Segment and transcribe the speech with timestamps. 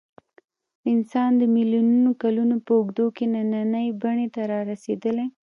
[0.91, 5.27] انسان د میلیونونو کلونو په اوږدو کې نننۍ بڼې ته رارسېدلی.